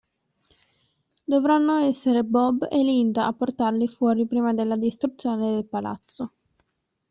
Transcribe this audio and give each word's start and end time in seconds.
Dovranno 1.27 1.77
essere 1.77 2.23
Bob 2.23 2.67
e 2.71 2.77
Linda 2.81 3.27
a 3.27 3.33
portarli 3.33 3.87
fuori 3.87 4.25
prima 4.25 4.51
della 4.51 4.75
distruzione 4.75 5.53
del 5.53 5.67
palazzo. 5.67 6.31